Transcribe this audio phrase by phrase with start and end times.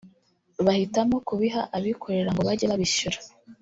[0.65, 3.17] bahitamo kubiha abikorera ngo bajye babishyura